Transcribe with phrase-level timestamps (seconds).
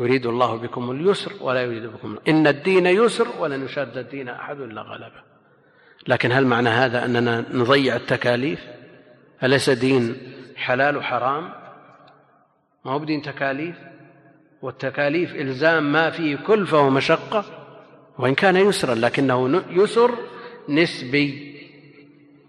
[0.00, 4.82] يريد الله بكم اليسر ولا يريد بكم إن الدين يسر ولن يشاد الدين أحد إلا
[4.82, 5.22] غلبه.
[6.08, 8.60] لكن هل معنى هذا أننا نضيع التكاليف؟
[9.42, 10.16] أليس دين
[10.56, 11.42] حلال وحرام؟
[12.84, 13.76] ما هو بدين تكاليف؟
[14.62, 17.44] والتكاليف إلزام ما فيه كلفة ومشقة
[18.18, 20.14] وإن كان يسرا لكنه يسر
[20.68, 21.50] نسبي.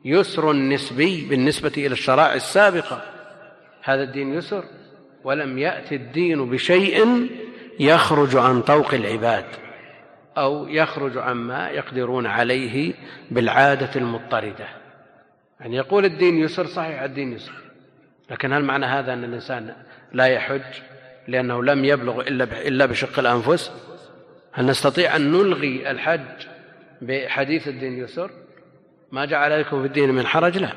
[0.06, 3.02] يسر نسبي بالنسبة إلى الشرائع السابقة.
[3.84, 4.64] هذا الدين يسر
[5.24, 7.28] ولم يأتي الدين بشيء
[7.80, 9.46] يخرج عن طوق العباد
[10.38, 12.94] أو يخرج عما يقدرون عليه
[13.32, 14.68] بالعادة المضطردة.
[15.60, 17.54] يعني يقول الدين يسر صحيح الدين يسر.
[18.32, 19.74] لكن هل معنى هذا أن الإنسان
[20.14, 20.62] لا يحج
[21.28, 22.22] لأنه لم يبلغ
[22.68, 23.72] إلا بشق الأنفس؟
[24.52, 26.48] هل نستطيع أن نلغي الحج
[27.02, 28.32] بحديث الدين يسر؟
[29.12, 30.74] ما جعل عليكم في الدين من حرج؟ لا.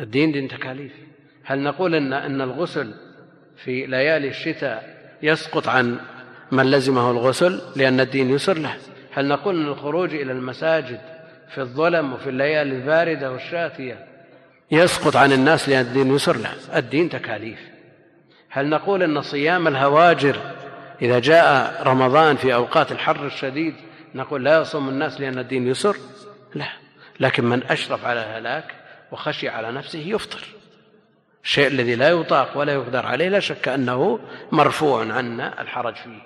[0.00, 0.92] الدين دين تكاليف.
[1.44, 2.94] هل نقول ان إن الغسل
[3.56, 5.98] في ليالي الشتاء يسقط عن
[6.52, 8.76] من لزمه الغسل لأن الدين يسر له.
[9.12, 11.00] هل نقول إن الخروج إلى المساجد
[11.54, 14.06] في الظلم وفي الليالي الباردة والشاتية
[14.70, 17.58] يسقط عن الناس لأن الدين يسر له؟ الدين تكاليف.
[18.50, 20.36] هل نقول إن صيام الهواجر
[21.02, 23.74] إذا جاء رمضان في أوقات الحر الشديد
[24.14, 25.96] نقول لا يصوم الناس لأن الدين يسر؟
[26.54, 26.68] لا.
[27.20, 28.64] لكن من أشرف على الهلاك
[29.12, 30.57] وخشي على نفسه يفطر.
[31.48, 34.20] الشيء الذي لا يطاق ولا يقدر عليه لا شك أنه
[34.52, 36.22] مرفوع عنا الحرج فيه.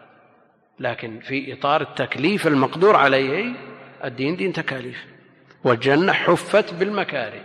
[0.81, 3.55] لكن في إطار التكليف المقدور عليه
[4.05, 5.07] الدين دين تكاليف.
[5.65, 7.45] والجنة حفت بالمكاره.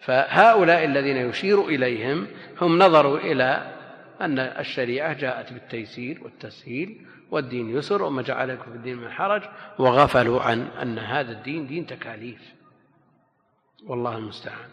[0.00, 2.26] فهؤلاء الذين يشير إليهم
[2.60, 3.74] هم نظروا إلى
[4.20, 9.42] أن الشريعة جاءت بالتيسير والتسهيل والدين يسر وما جعلكم في الدين من حرج
[9.78, 12.40] وغفلوا عن أن هذا الدين دين تكاليف.
[13.86, 14.70] والله المستعان.